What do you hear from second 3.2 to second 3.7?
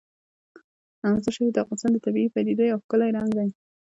دی.